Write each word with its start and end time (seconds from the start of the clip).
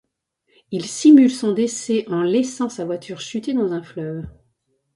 Il 0.71 0.85
simule 0.87 1.29
son 1.29 1.51
décès 1.51 2.05
en 2.09 2.23
laissant 2.23 2.69
sa 2.69 2.85
voiture 2.85 3.21
chuter 3.21 3.53
dans 3.53 3.71
un 3.71 3.83
fleuve. 3.83 4.25